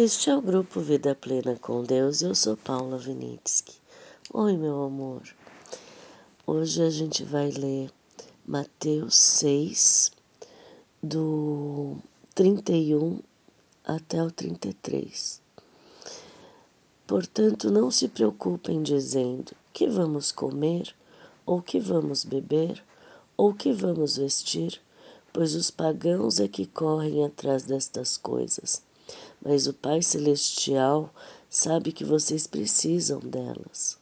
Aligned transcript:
Este 0.00 0.30
é 0.30 0.36
o 0.36 0.40
grupo 0.40 0.78
Vida 0.78 1.12
Plena 1.12 1.56
com 1.56 1.82
Deus. 1.82 2.22
Eu 2.22 2.32
sou 2.32 2.56
Paula 2.56 2.96
Vinitsky. 2.96 3.74
Oi, 4.32 4.56
meu 4.56 4.84
amor. 4.84 5.22
Hoje 6.46 6.84
a 6.84 6.88
gente 6.88 7.24
vai 7.24 7.50
ler 7.50 7.90
Mateus 8.46 9.16
6, 9.16 10.12
do 11.02 11.96
31 12.32 13.18
até 13.84 14.22
o 14.22 14.30
33. 14.30 15.42
Portanto, 17.04 17.68
não 17.68 17.90
se 17.90 18.06
preocupem 18.06 18.80
dizendo 18.80 19.50
que 19.72 19.88
vamos 19.88 20.30
comer, 20.30 20.94
ou 21.44 21.60
que 21.60 21.80
vamos 21.80 22.24
beber, 22.24 22.84
ou 23.36 23.52
que 23.52 23.72
vamos 23.72 24.16
vestir, 24.16 24.80
pois 25.32 25.56
os 25.56 25.72
pagãos 25.72 26.38
é 26.38 26.46
que 26.46 26.66
correm 26.66 27.24
atrás 27.24 27.64
destas 27.64 28.16
coisas 28.16 28.86
mas 29.42 29.66
o 29.66 29.72
Pai 29.72 30.02
Celestial 30.02 31.12
sabe 31.48 31.92
que 31.92 32.04
vocês 32.04 32.46
precisam 32.46 33.20
delas. 33.20 33.98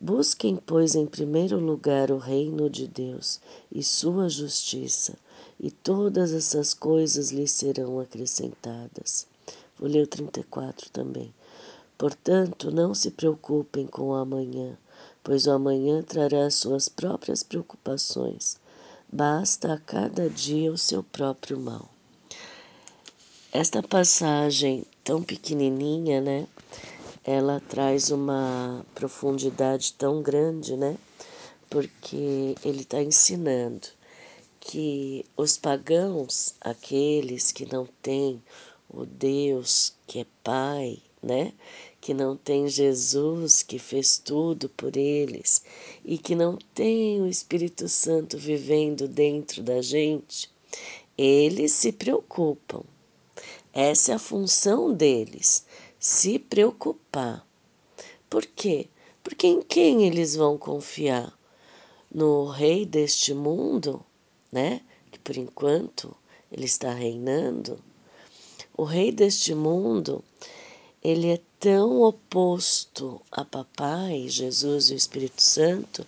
Busquem, 0.00 0.56
pois, 0.56 0.94
em 0.94 1.04
primeiro 1.04 1.58
lugar 1.58 2.10
o 2.10 2.16
reino 2.16 2.70
de 2.70 2.86
Deus 2.86 3.38
e 3.70 3.82
sua 3.82 4.30
justiça, 4.30 5.14
e 5.58 5.70
todas 5.70 6.32
essas 6.32 6.72
coisas 6.72 7.30
lhes 7.30 7.50
serão 7.50 8.00
acrescentadas. 8.00 9.26
Vou 9.78 9.88
ler 9.88 10.04
o 10.04 10.06
34 10.06 10.88
também. 10.88 11.34
Portanto, 11.98 12.70
não 12.70 12.94
se 12.94 13.10
preocupem 13.10 13.86
com 13.86 14.08
o 14.08 14.14
amanhã, 14.14 14.78
pois 15.22 15.46
o 15.46 15.50
amanhã 15.50 16.02
trará 16.02 16.48
suas 16.50 16.88
próprias 16.88 17.42
preocupações. 17.42 18.58
Basta 19.12 19.74
a 19.74 19.78
cada 19.78 20.30
dia 20.30 20.72
o 20.72 20.78
seu 20.78 21.02
próprio 21.02 21.60
mal. 21.60 21.89
Esta 23.52 23.82
passagem 23.82 24.84
tão 25.02 25.24
pequenininha, 25.24 26.20
né? 26.20 26.46
Ela 27.24 27.60
traz 27.68 28.12
uma 28.12 28.86
profundidade 28.94 29.92
tão 29.94 30.22
grande, 30.22 30.76
né? 30.76 30.96
Porque 31.68 32.54
ele 32.64 32.82
está 32.82 33.02
ensinando 33.02 33.88
que 34.60 35.26
os 35.36 35.56
pagãos, 35.56 36.54
aqueles 36.60 37.50
que 37.50 37.66
não 37.66 37.88
têm 38.00 38.40
o 38.88 39.04
Deus 39.04 39.94
que 40.06 40.20
é 40.20 40.26
Pai, 40.44 41.02
né? 41.20 41.52
Que 42.00 42.14
não 42.14 42.36
tem 42.36 42.68
Jesus 42.68 43.64
que 43.64 43.80
fez 43.80 44.16
tudo 44.16 44.68
por 44.68 44.96
eles 44.96 45.64
e 46.04 46.18
que 46.18 46.36
não 46.36 46.56
tem 46.72 47.20
o 47.20 47.26
Espírito 47.26 47.88
Santo 47.88 48.38
vivendo 48.38 49.08
dentro 49.08 49.60
da 49.60 49.82
gente, 49.82 50.48
eles 51.18 51.72
se 51.72 51.90
preocupam 51.90 52.84
essa 53.72 54.12
é 54.12 54.14
a 54.14 54.18
função 54.18 54.92
deles, 54.92 55.64
se 55.98 56.38
preocupar. 56.38 57.46
Por 58.28 58.44
quê? 58.44 58.88
Porque 59.22 59.46
em 59.46 59.62
quem 59.62 60.06
eles 60.06 60.34
vão 60.34 60.58
confiar? 60.58 61.36
No 62.12 62.46
rei 62.46 62.84
deste 62.84 63.32
mundo, 63.32 64.04
né? 64.50 64.80
Que 65.12 65.18
por 65.18 65.36
enquanto 65.36 66.16
ele 66.50 66.64
está 66.64 66.92
reinando. 66.92 67.78
O 68.76 68.84
rei 68.84 69.12
deste 69.12 69.54
mundo, 69.54 70.24
ele 71.02 71.28
é 71.28 71.40
tão 71.60 72.00
oposto 72.02 73.20
a 73.30 73.44
papai, 73.44 74.26
Jesus 74.28 74.90
e 74.90 74.94
o 74.94 74.96
Espírito 74.96 75.42
Santo, 75.42 76.06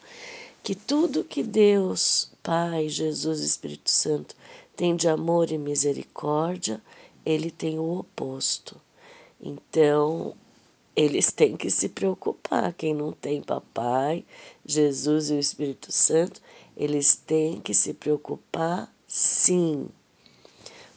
que 0.62 0.74
tudo 0.74 1.24
que 1.24 1.42
Deus, 1.42 2.30
Pai, 2.42 2.88
Jesus 2.88 3.40
e 3.40 3.46
Espírito 3.46 3.90
Santo 3.90 4.34
tem 4.74 4.96
de 4.96 5.08
amor 5.08 5.50
e 5.50 5.58
misericórdia, 5.58 6.82
ele 7.24 7.50
tem 7.50 7.78
o 7.78 7.98
oposto. 7.98 8.80
Então, 9.40 10.34
eles 10.94 11.30
têm 11.32 11.56
que 11.56 11.70
se 11.70 11.88
preocupar. 11.88 12.72
Quem 12.72 12.94
não 12.94 13.12
tem 13.12 13.42
papai, 13.42 14.24
Jesus 14.64 15.30
e 15.30 15.34
o 15.34 15.38
Espírito 15.38 15.90
Santo, 15.90 16.40
eles 16.76 17.14
têm 17.14 17.60
que 17.60 17.74
se 17.74 17.94
preocupar 17.94 18.92
sim. 19.06 19.88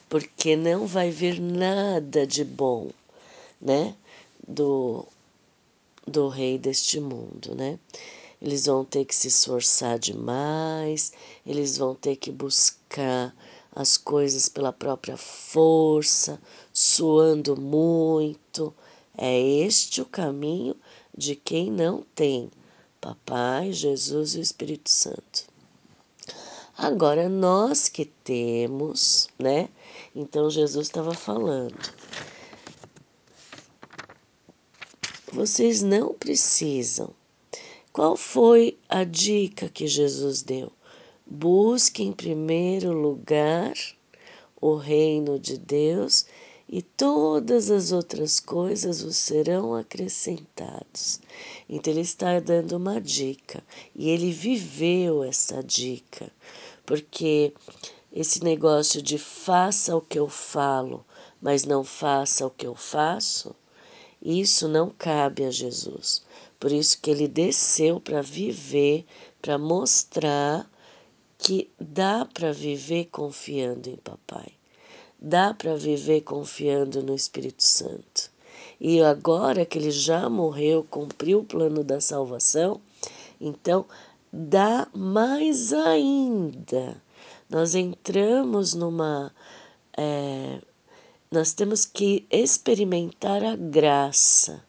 Porque 0.08 0.56
não 0.56 0.86
vai 0.86 1.10
vir 1.10 1.40
nada 1.40 2.26
de 2.26 2.44
bom, 2.44 2.90
né? 3.60 3.94
Do, 4.46 5.04
do 6.06 6.28
rei 6.28 6.56
deste 6.56 7.00
mundo, 7.00 7.54
né? 7.54 7.78
Eles 8.40 8.66
vão 8.66 8.84
ter 8.84 9.04
que 9.04 9.14
se 9.14 9.28
esforçar 9.28 9.98
demais, 9.98 11.12
eles 11.44 11.78
vão 11.78 11.94
ter 11.94 12.16
que 12.16 12.30
buscar 12.30 13.34
as 13.76 13.98
coisas 13.98 14.48
pela 14.48 14.72
própria 14.72 15.18
força, 15.18 16.40
suando 16.72 17.60
muito. 17.60 18.74
É 19.16 19.38
este 19.38 20.00
o 20.00 20.06
caminho 20.06 20.74
de 21.16 21.36
quem 21.36 21.70
não 21.70 22.02
tem 22.14 22.50
Papai, 22.98 23.72
Jesus 23.72 24.34
e 24.34 24.38
o 24.38 24.42
Espírito 24.42 24.88
Santo. 24.90 25.44
Agora, 26.76 27.28
nós 27.28 27.88
que 27.88 28.06
temos, 28.06 29.28
né? 29.38 29.68
Então, 30.14 30.50
Jesus 30.50 30.86
estava 30.86 31.12
falando. 31.14 31.76
Vocês 35.32 35.82
não 35.82 36.14
precisam. 36.14 37.10
Qual 37.92 38.16
foi 38.16 38.78
a 38.88 39.04
dica 39.04 39.68
que 39.68 39.86
Jesus 39.86 40.42
deu? 40.42 40.72
Busque 41.28 42.04
em 42.04 42.12
primeiro 42.12 42.92
lugar 42.92 43.74
o 44.60 44.76
reino 44.76 45.38
de 45.38 45.58
Deus 45.58 46.24
e 46.68 46.82
todas 46.82 47.70
as 47.70 47.92
outras 47.92 48.40
coisas 48.40 49.02
vos 49.02 49.16
serão 49.16 49.74
acrescentados. 49.74 51.20
Então 51.68 51.92
ele 51.92 52.02
está 52.02 52.38
dando 52.40 52.76
uma 52.76 53.00
dica 53.00 53.62
e 53.94 54.08
ele 54.08 54.30
viveu 54.30 55.24
essa 55.24 55.62
dica, 55.62 56.30
porque 56.84 57.52
esse 58.12 58.42
negócio 58.42 59.02
de 59.02 59.18
faça 59.18 59.96
o 59.96 60.00
que 60.00 60.18
eu 60.18 60.28
falo, 60.28 61.04
mas 61.42 61.64
não 61.64 61.84
faça 61.84 62.46
o 62.46 62.50
que 62.50 62.66
eu 62.66 62.74
faço, 62.74 63.54
isso 64.22 64.66
não 64.68 64.90
cabe 64.90 65.44
a 65.44 65.50
Jesus. 65.50 66.24
Por 66.58 66.72
isso 66.72 67.00
que 67.00 67.10
ele 67.10 67.28
desceu 67.28 68.00
para 68.00 68.22
viver, 68.22 69.04
para 69.42 69.58
mostrar 69.58 70.68
que 71.46 71.70
dá 71.78 72.24
para 72.24 72.52
viver 72.52 73.04
confiando 73.04 73.88
em 73.88 73.94
Papai, 73.94 74.48
dá 75.16 75.54
para 75.54 75.76
viver 75.76 76.22
confiando 76.22 77.04
no 77.04 77.14
Espírito 77.14 77.62
Santo. 77.62 78.32
E 78.80 79.00
agora 79.00 79.64
que 79.64 79.78
ele 79.78 79.92
já 79.92 80.28
morreu, 80.28 80.84
cumpriu 80.90 81.38
o 81.38 81.44
plano 81.44 81.84
da 81.84 82.00
salvação, 82.00 82.80
então 83.40 83.86
dá 84.32 84.88
mais 84.92 85.72
ainda. 85.72 87.00
Nós 87.48 87.76
entramos 87.76 88.74
numa. 88.74 89.32
É, 89.96 90.60
nós 91.30 91.52
temos 91.52 91.84
que 91.84 92.26
experimentar 92.28 93.44
a 93.44 93.54
graça, 93.54 94.64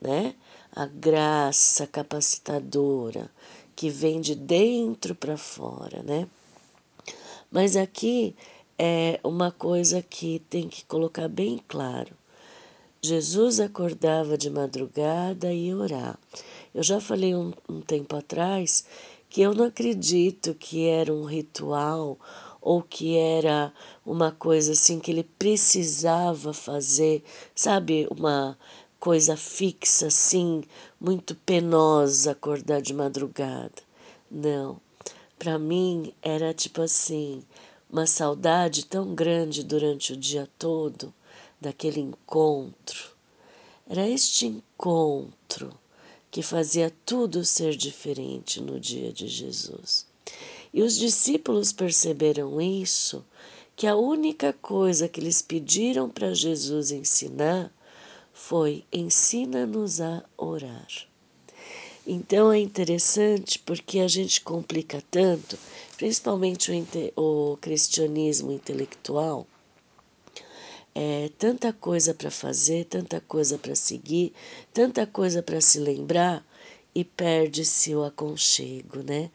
né? 0.00 0.36
A 0.70 0.86
graça 0.86 1.84
capacitadora 1.84 3.28
que 3.74 3.90
vem 3.90 4.20
de 4.20 4.34
dentro 4.34 5.14
para 5.14 5.36
fora, 5.36 6.02
né? 6.02 6.28
Mas 7.50 7.76
aqui 7.76 8.34
é 8.78 9.20
uma 9.22 9.50
coisa 9.50 10.02
que 10.02 10.40
tem 10.50 10.68
que 10.68 10.84
colocar 10.84 11.28
bem 11.28 11.60
claro. 11.68 12.16
Jesus 13.02 13.60
acordava 13.60 14.38
de 14.38 14.48
madrugada 14.48 15.52
e 15.52 15.74
orar. 15.74 16.18
Eu 16.74 16.82
já 16.82 17.00
falei 17.00 17.34
um, 17.34 17.52
um 17.68 17.80
tempo 17.80 18.16
atrás 18.16 18.86
que 19.28 19.42
eu 19.42 19.54
não 19.54 19.64
acredito 19.64 20.54
que 20.54 20.86
era 20.86 21.12
um 21.12 21.24
ritual 21.24 22.18
ou 22.60 22.80
que 22.80 23.16
era 23.16 23.72
uma 24.06 24.30
coisa 24.30 24.72
assim 24.72 25.00
que 25.00 25.10
ele 25.10 25.24
precisava 25.24 26.52
fazer, 26.52 27.24
sabe, 27.54 28.06
uma 28.10 28.56
coisa 29.02 29.36
fixa 29.36 30.06
assim, 30.06 30.62
muito 31.00 31.34
penosa 31.34 32.30
acordar 32.30 32.80
de 32.80 32.94
madrugada. 32.94 33.82
Não. 34.30 34.80
Para 35.36 35.58
mim 35.58 36.14
era 36.22 36.54
tipo 36.54 36.80
assim, 36.80 37.42
uma 37.90 38.06
saudade 38.06 38.84
tão 38.86 39.12
grande 39.12 39.64
durante 39.64 40.12
o 40.12 40.16
dia 40.16 40.48
todo 40.56 41.12
daquele 41.60 41.98
encontro. 41.98 43.10
Era 43.90 44.08
este 44.08 44.46
encontro 44.46 45.76
que 46.30 46.40
fazia 46.40 46.94
tudo 47.04 47.44
ser 47.44 47.74
diferente 47.74 48.60
no 48.60 48.78
dia 48.78 49.12
de 49.12 49.26
Jesus. 49.26 50.06
E 50.72 50.80
os 50.80 50.96
discípulos 50.96 51.72
perceberam 51.72 52.60
isso, 52.60 53.24
que 53.74 53.88
a 53.88 53.96
única 53.96 54.52
coisa 54.52 55.08
que 55.08 55.18
eles 55.18 55.42
pediram 55.42 56.08
para 56.08 56.32
Jesus 56.32 56.92
ensinar 56.92 57.68
foi: 58.42 58.84
ensina-nos 58.92 60.00
a 60.00 60.24
orar. 60.36 60.88
Então 62.04 62.52
é 62.52 62.58
interessante 62.58 63.56
porque 63.60 64.00
a 64.00 64.08
gente 64.08 64.40
complica 64.40 65.00
tanto, 65.10 65.56
principalmente 65.96 66.72
o, 67.16 67.52
o 67.52 67.56
cristianismo 67.58 68.50
intelectual, 68.50 69.46
é 70.92 71.30
tanta 71.38 71.72
coisa 71.72 72.12
para 72.12 72.32
fazer, 72.32 72.86
tanta 72.86 73.20
coisa 73.20 73.56
para 73.56 73.76
seguir, 73.76 74.32
tanta 74.74 75.06
coisa 75.06 75.40
para 75.40 75.60
se 75.60 75.78
lembrar 75.78 76.44
e 76.92 77.04
perde-se 77.04 77.94
o 77.94 78.02
aconchego, 78.02 79.04
né? 79.04 79.30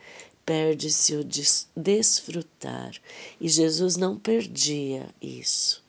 Perde-se 0.46 1.16
o 1.16 1.24
des 1.24 1.68
desfrutar. 1.76 2.92
E 3.40 3.48
Jesus 3.48 3.96
não 3.96 4.18
perdia 4.18 5.10
isso. 5.22 5.82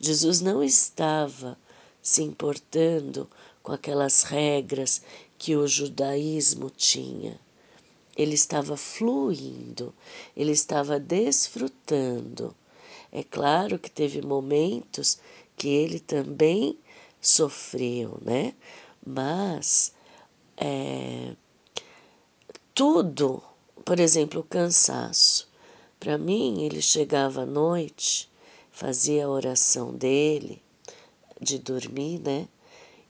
Jesus 0.00 0.40
não 0.40 0.64
estava 0.64 1.56
se 2.02 2.22
importando 2.22 3.30
com 3.62 3.72
aquelas 3.72 4.24
regras 4.24 5.02
que 5.38 5.56
o 5.56 5.66
judaísmo 5.66 6.68
tinha. 6.68 7.38
Ele 8.16 8.34
estava 8.34 8.76
fluindo, 8.76 9.94
ele 10.36 10.52
estava 10.52 10.98
desfrutando. 10.98 12.54
É 13.10 13.22
claro 13.22 13.78
que 13.78 13.90
teve 13.90 14.20
momentos 14.20 15.18
que 15.56 15.68
ele 15.68 16.00
também 16.00 16.78
sofreu, 17.20 18.18
né? 18.20 18.54
Mas 19.06 19.92
é, 20.56 21.34
tudo, 22.74 23.42
por 23.84 24.00
exemplo, 24.00 24.40
o 24.40 24.44
cansaço. 24.44 25.48
Para 25.98 26.18
mim, 26.18 26.62
ele 26.62 26.82
chegava 26.82 27.42
à 27.42 27.46
noite, 27.46 28.30
fazia 28.70 29.26
a 29.26 29.30
oração 29.30 29.92
dele, 29.94 30.60
de 31.42 31.58
dormir, 31.58 32.20
né? 32.20 32.48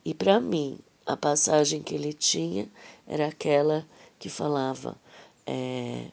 E 0.05 0.15
para 0.15 0.41
mim, 0.41 0.79
a 1.07 1.17
passagem 1.17 1.83
que 1.83 1.95
ele 1.95 2.13
tinha 2.13 2.69
era 3.07 3.27
aquela 3.27 3.87
que 4.19 4.29
falava: 4.29 4.97
é, 5.47 6.07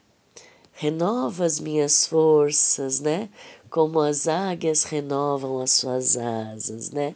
renova 0.74 1.46
as 1.46 1.60
minhas 1.60 2.06
forças, 2.06 3.00
né? 3.00 3.30
Como 3.70 4.00
as 4.00 4.28
águias 4.28 4.84
renovam 4.84 5.60
as 5.60 5.72
suas 5.72 6.18
asas, 6.18 6.92
né? 6.92 7.16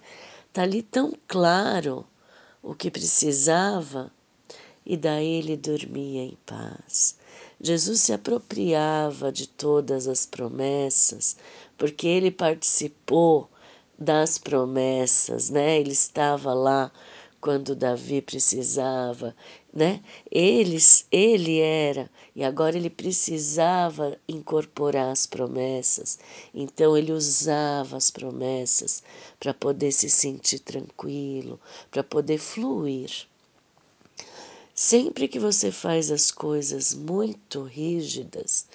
Tá 0.51 0.63
ali 0.63 0.81
tão 0.83 1.13
claro 1.27 2.05
o 2.61 2.73
que 2.73 2.91
precisava 2.91 4.11
e 4.85 4.95
daí 4.95 5.35
ele 5.35 5.57
dormia 5.57 6.23
em 6.23 6.37
paz. 6.45 7.17
Jesus 7.59 8.01
se 8.01 8.13
apropriava 8.13 9.31
de 9.31 9.47
todas 9.47 10.07
as 10.07 10.25
promessas, 10.25 11.37
porque 11.77 12.07
ele 12.07 12.29
participou 12.29 13.49
das 13.97 14.37
promessas, 14.37 15.49
né? 15.49 15.79
Ele 15.79 15.91
estava 15.91 16.53
lá 16.53 16.91
quando 17.43 17.75
Davi 17.75 18.21
precisava, 18.21 19.35
né? 19.73 20.01
Eles, 20.31 21.05
ele 21.11 21.59
era 21.59 22.09
e 22.33 22.41
agora 22.41 22.77
ele 22.77 22.89
precisava 22.89 24.17
incorporar 24.27 25.11
as 25.11 25.25
promessas. 25.25 26.17
Então 26.53 26.97
ele 26.97 27.11
usava 27.11 27.97
as 27.97 28.09
promessas 28.09 29.03
para 29.39 29.53
poder 29.53 29.91
se 29.91 30.09
sentir 30.09 30.59
tranquilo, 30.59 31.59
para 31.91 32.01
poder 32.01 32.37
fluir. 32.37 33.27
Sempre 34.73 35.27
que 35.27 35.37
você 35.37 35.69
faz 35.69 36.09
as 36.09 36.31
coisas 36.31 36.93
muito 36.93 37.63
rígidas, 37.63 38.65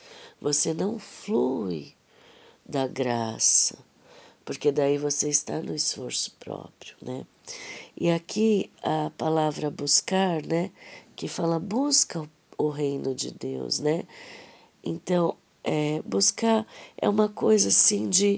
você 0.41 0.75
não 0.75 0.99
flui 0.99 1.93
da 2.65 2.87
graça, 2.87 3.79
porque 4.49 4.73
daí 4.73 4.97
você 4.97 5.29
está 5.29 5.61
no 5.61 5.75
esforço 5.75 6.35
próprio, 6.41 6.97
né? 7.03 7.27
E 7.95 8.11
aqui 8.11 8.71
a 8.83 9.11
palavra 9.11 9.71
buscar, 9.71 10.43
né, 10.43 10.71
que 11.15 11.29
fala 11.29 11.59
busca 11.59 12.27
o, 12.57 12.71
reino 12.71 13.15
de 13.15 13.31
Deus, 13.31 13.79
né? 13.79 14.05
Então, 14.83 15.37
é, 15.63 16.01
buscar 16.01 16.67
é 16.97 17.07
uma 17.07 17.29
coisa 17.29 17.69
assim 17.69 18.09
de 18.09 18.37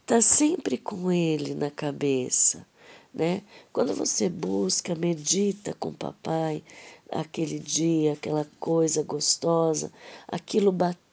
estar 0.00 0.14
tá 0.14 0.22
sempre 0.22 0.78
com 0.78 1.12
ele 1.12 1.54
na 1.54 1.70
cabeça, 1.70 2.66
né? 3.12 3.42
Quando 3.70 3.92
você 3.92 4.30
busca, 4.30 4.94
medita 4.94 5.74
com 5.74 5.90
o 5.90 5.94
papai, 5.94 6.64
aquele 7.12 7.58
dia, 7.58 8.14
aquela 8.14 8.46
coisa 8.58 9.02
gostosa, 9.02 9.92
aquilo 10.26 10.72
bateu 10.72 11.03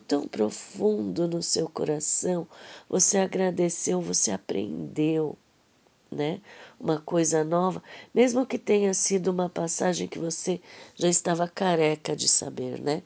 tão 0.00 0.26
profundo 0.26 1.28
no 1.28 1.42
seu 1.42 1.68
coração, 1.68 2.46
você 2.88 3.18
agradeceu, 3.18 4.00
você 4.00 4.32
aprendeu, 4.32 5.36
né? 6.10 6.40
Uma 6.80 7.00
coisa 7.00 7.44
nova, 7.44 7.82
mesmo 8.12 8.44
que 8.44 8.58
tenha 8.58 8.92
sido 8.92 9.28
uma 9.28 9.48
passagem 9.48 10.08
que 10.08 10.18
você 10.18 10.60
já 10.96 11.08
estava 11.08 11.46
careca 11.46 12.16
de 12.16 12.28
saber, 12.28 12.80
né? 12.80 13.02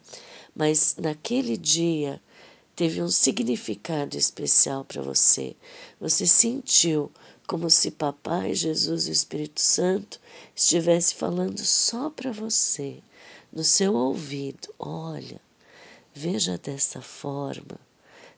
Mas 0.54 0.96
naquele 0.96 1.56
dia 1.56 2.20
teve 2.74 3.02
um 3.02 3.08
significado 3.08 4.16
especial 4.16 4.84
para 4.84 5.02
você. 5.02 5.54
Você 6.00 6.26
sentiu 6.26 7.10
como 7.46 7.68
se 7.68 7.90
Papai, 7.90 8.54
Jesus 8.54 9.06
e 9.06 9.10
o 9.10 9.12
Espírito 9.12 9.60
Santo 9.60 10.18
estivesse 10.56 11.14
falando 11.14 11.58
só 11.58 12.08
para 12.08 12.32
você, 12.32 13.02
no 13.52 13.62
seu 13.62 13.94
ouvido. 13.94 14.68
Olha, 14.78 15.40
veja 16.14 16.58
dessa 16.58 17.00
forma, 17.00 17.78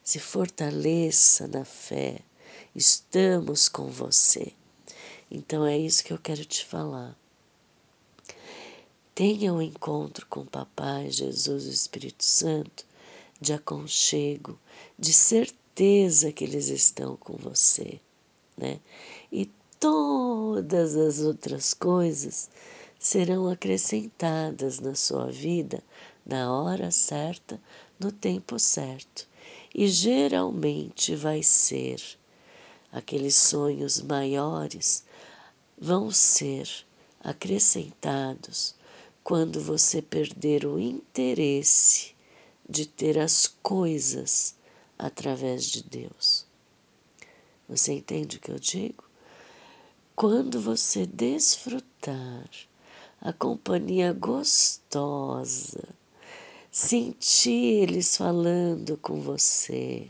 se 0.03 0.19
fortaleça 0.19 1.47
na 1.47 1.65
fé 1.65 2.21
estamos 2.75 3.69
com 3.69 3.87
você. 3.87 4.51
Então 5.31 5.65
é 5.65 5.77
isso 5.77 6.03
que 6.03 6.13
eu 6.13 6.19
quero 6.19 6.43
te 6.45 6.65
falar. 6.65 7.17
Tenha 9.13 9.53
um 9.53 9.61
encontro 9.61 10.25
com 10.27 10.41
o 10.41 10.45
Papai, 10.45 11.09
Jesus 11.09 11.65
e 11.65 11.69
o 11.69 11.71
Espírito 11.71 12.23
Santo 12.23 12.85
de 13.39 13.53
aconchego, 13.53 14.59
de 14.97 15.13
certeza 15.13 16.31
que 16.31 16.43
eles 16.43 16.67
estão 16.67 17.15
com 17.15 17.35
você, 17.37 17.99
né? 18.57 18.79
E 19.31 19.49
todas 19.79 20.95
as 20.95 21.19
outras 21.19 21.73
coisas 21.73 22.49
serão 22.99 23.49
acrescentadas 23.49 24.79
na 24.79 24.95
sua 24.95 25.31
vida 25.31 25.83
na 26.25 26.51
hora 26.51 26.89
certa, 26.91 27.61
no 27.99 28.11
tempo 28.11 28.57
certo. 28.57 29.27
E 29.73 29.87
geralmente 29.87 31.15
vai 31.15 31.43
ser 31.43 32.01
aqueles 32.91 33.35
sonhos 33.35 34.01
maiores 34.01 35.03
vão 35.77 36.09
ser 36.09 36.69
acrescentados 37.19 38.73
quando 39.23 39.59
você 39.59 40.01
perder 40.01 40.65
o 40.65 40.79
interesse 40.79 42.15
de 42.67 42.85
ter 42.85 43.19
as 43.19 43.47
coisas 43.61 44.55
através 44.97 45.65
de 45.65 45.83
Deus. 45.83 46.45
Você 47.67 47.93
entende 47.93 48.37
o 48.37 48.39
que 48.39 48.51
eu 48.51 48.59
digo? 48.59 49.03
Quando 50.15 50.61
você 50.61 51.05
desfrutar 51.05 52.49
a 53.19 53.33
companhia 53.33 54.13
gostosa, 54.13 55.83
sentir 56.75 57.83
eles 57.83 58.17
falando 58.17 58.97
com 58.97 59.21
você, 59.21 60.09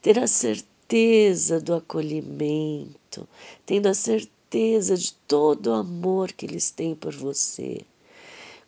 ter 0.00 0.16
a 0.16 0.28
certeza 0.28 1.60
do 1.60 1.74
acolhimento, 1.74 3.28
tendo 3.66 3.88
a 3.88 3.94
certeza 3.94 4.96
de 4.96 5.12
todo 5.26 5.66
o 5.66 5.72
amor 5.72 6.30
que 6.30 6.46
eles 6.46 6.70
têm 6.70 6.94
por 6.94 7.12
você. 7.12 7.80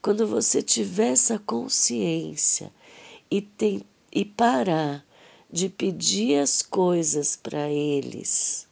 Quando 0.03 0.27
você 0.27 0.61
tiver 0.61 1.13
essa 1.13 1.39
consciência 1.39 2.73
e, 3.31 3.41
tem, 3.41 3.83
e 4.11 4.25
parar 4.25 5.07
de 5.49 5.69
pedir 5.69 6.41
as 6.41 6.63
coisas 6.63 7.37
para 7.37 7.71
eles, 7.71 8.67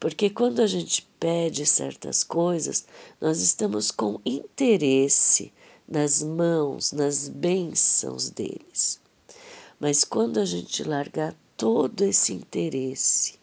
porque 0.00 0.30
quando 0.30 0.60
a 0.60 0.66
gente 0.66 1.06
pede 1.20 1.66
certas 1.66 2.24
coisas, 2.24 2.86
nós 3.20 3.42
estamos 3.42 3.90
com 3.90 4.18
interesse 4.24 5.52
nas 5.90 6.22
mãos, 6.22 6.92
nas 6.92 7.28
bênçãos 7.28 8.30
deles. 8.30 9.00
Mas 9.80 10.04
quando 10.04 10.38
a 10.38 10.44
gente 10.44 10.84
largar 10.84 11.34
todo 11.56 12.04
esse 12.04 12.32
interesse, 12.32 13.40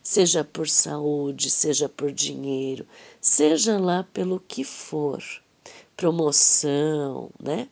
seja 0.00 0.44
por 0.44 0.68
saúde, 0.68 1.50
seja 1.50 1.88
por 1.88 2.12
dinheiro, 2.12 2.86
seja 3.20 3.78
lá 3.78 4.04
pelo 4.04 4.38
que 4.38 4.62
for, 4.62 5.20
promoção, 5.96 7.30
né? 7.42 7.68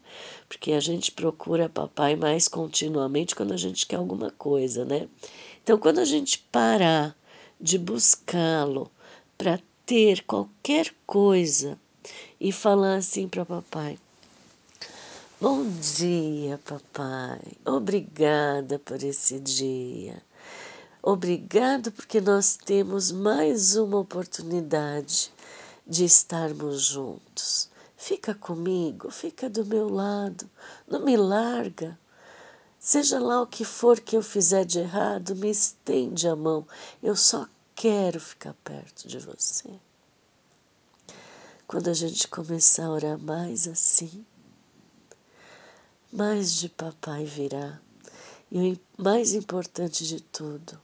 Porque 0.49 0.73
a 0.73 0.81
gente 0.81 1.13
procura 1.13 1.69
papai 1.69 2.17
mais 2.17 2.49
continuamente 2.49 3.37
quando 3.37 3.53
a 3.53 3.57
gente 3.57 3.87
quer 3.87 3.97
alguma 3.97 4.31
coisa, 4.31 4.85
né? 4.85 5.09
Então, 5.63 5.79
quando 5.79 6.01
a 6.01 6.05
gente 6.05 6.39
parar 6.51 7.17
de 7.61 7.79
buscá-lo 7.79 8.91
para 9.39 9.61
ter 9.87 10.25
qualquer 10.25 10.93
coisa 11.07 11.79
e 12.41 12.53
falar 12.53 12.97
assim 12.97 13.29
para 13.29 13.45
papai: 13.45 13.99
Bom 15.41 15.65
dia, 15.69 16.61
papai. 16.65 17.41
Obrigada 17.65 18.79
por 18.79 19.03
esse 19.03 19.41
dia. 19.41 20.23
Obrigado 21.03 21.91
porque 21.91 22.21
nós 22.21 22.57
temos 22.57 23.11
mais 23.11 23.75
uma 23.75 23.99
oportunidade 23.99 25.33
de 25.85 26.05
estarmos 26.05 26.83
juntos. 26.83 27.69
Fica 27.97 28.35
comigo, 28.35 29.11
fica 29.11 29.51
do 29.51 29.67
meu 29.67 29.89
lado, 29.89 30.49
não 30.87 31.05
me 31.05 31.17
larga. 31.17 31.99
Seja 32.79 33.19
lá 33.19 33.43
o 33.43 33.47
que 33.47 33.65
for 33.65 34.01
que 34.01 34.17
eu 34.17 34.23
fizer 34.23 34.65
de 34.65 34.79
errado, 34.79 35.35
me 35.37 35.51
estende 35.51 36.29
a 36.29 36.35
mão. 36.35 36.67
Eu 37.03 37.15
só 37.17 37.49
quero 37.75 38.21
ficar 38.21 38.55
perto 38.65 39.07
de 39.07 39.19
você. 39.19 39.71
Quando 41.67 41.89
a 41.89 41.95
gente 41.95 42.29
começar 42.29 42.87
a 42.87 42.91
orar 42.91 43.19
mais 43.19 43.67
assim, 43.67 44.25
mais 46.13 46.55
de 46.55 46.69
papai 46.69 47.25
virá. 47.25 47.81
E 48.51 48.73
o 48.73 49.03
mais 49.03 49.33
importante 49.33 50.07
de 50.07 50.21
tudo, 50.21 50.79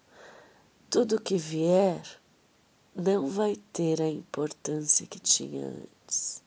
tudo 0.88 1.20
que 1.20 1.36
vier 1.36 2.02
não 2.96 3.28
vai 3.28 3.56
ter 3.72 4.00
a 4.00 4.08
importância 4.08 5.06
que 5.06 5.20
tinha 5.20 5.66
antes. 5.66 6.42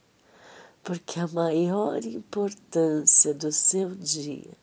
Porque 0.83 1.19
a 1.19 1.27
maior 1.27 2.03
importância 2.03 3.33
do 3.33 3.51
seu 3.51 3.93
dia 3.95 4.57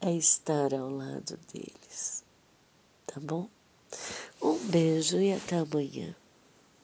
é 0.00 0.12
estar 0.12 0.72
ao 0.72 0.88
lado 0.88 1.38
deles. 1.52 2.22
Tá 3.06 3.20
bom? 3.20 3.48
Um 4.40 4.58
beijo 4.68 5.18
e 5.18 5.32
até 5.32 5.58
amanhã. 5.58 6.14